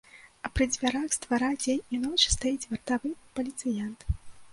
А 0.47 0.49
пры 0.59 0.65
дзвярах 0.69 1.03
з 1.15 1.19
двара 1.25 1.49
дзень 1.63 1.85
і 1.97 1.99
ноч 2.05 2.21
стаіць 2.37 2.67
вартавы 2.73 3.13
паліцыянт. 3.37 4.09